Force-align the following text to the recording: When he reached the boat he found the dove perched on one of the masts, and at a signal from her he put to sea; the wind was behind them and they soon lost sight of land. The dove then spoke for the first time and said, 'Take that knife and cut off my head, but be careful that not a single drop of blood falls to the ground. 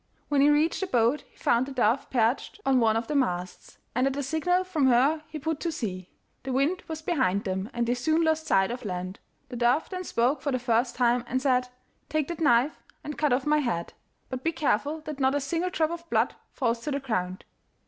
When 0.29 0.41
he 0.41 0.49
reached 0.49 0.79
the 0.81 0.87
boat 0.87 1.21
he 1.29 1.37
found 1.37 1.67
the 1.67 1.71
dove 1.71 2.09
perched 2.09 2.59
on 2.65 2.79
one 2.79 2.97
of 2.97 3.05
the 3.05 3.13
masts, 3.13 3.77
and 3.93 4.07
at 4.07 4.15
a 4.17 4.23
signal 4.23 4.63
from 4.63 4.87
her 4.87 5.21
he 5.27 5.37
put 5.37 5.59
to 5.59 5.71
sea; 5.71 6.09
the 6.41 6.51
wind 6.51 6.81
was 6.87 7.03
behind 7.03 7.43
them 7.43 7.69
and 7.71 7.85
they 7.85 7.93
soon 7.93 8.23
lost 8.23 8.47
sight 8.47 8.71
of 8.71 8.83
land. 8.83 9.19
The 9.49 9.57
dove 9.57 9.89
then 9.91 10.03
spoke 10.03 10.41
for 10.41 10.51
the 10.51 10.57
first 10.57 10.95
time 10.95 11.23
and 11.27 11.39
said, 11.39 11.67
'Take 12.09 12.29
that 12.29 12.41
knife 12.41 12.79
and 13.03 13.15
cut 13.15 13.31
off 13.31 13.45
my 13.45 13.59
head, 13.59 13.93
but 14.27 14.43
be 14.43 14.51
careful 14.53 15.01
that 15.01 15.19
not 15.19 15.35
a 15.35 15.39
single 15.39 15.69
drop 15.69 15.91
of 15.91 16.09
blood 16.09 16.33
falls 16.51 16.79
to 16.79 16.89
the 16.89 16.99
ground. 16.99 17.45